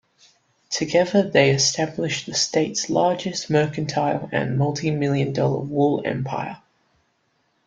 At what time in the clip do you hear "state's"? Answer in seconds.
2.33-2.89